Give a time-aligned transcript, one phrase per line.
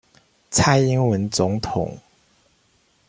[0.49, 1.91] 蔡英文總統